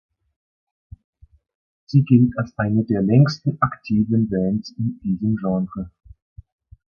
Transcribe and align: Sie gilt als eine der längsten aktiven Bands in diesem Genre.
Sie 1.85 2.01
gilt 2.03 2.35
als 2.39 2.57
eine 2.57 2.83
der 2.85 3.03
längsten 3.03 3.57
aktiven 3.61 4.29
Bands 4.31 4.71
in 4.75 4.99
diesem 5.03 5.35
Genre. 5.35 5.91